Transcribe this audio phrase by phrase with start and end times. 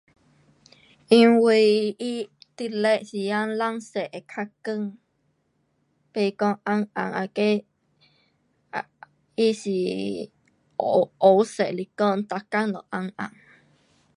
[1.09, 1.93] 因为
[2.55, 4.97] 天亮时间蓝色会较亮，
[6.11, 7.63] 不讲暗暗那个。
[8.71, 8.85] um
[9.35, 13.31] 它是黑色来讲每天都暗暗。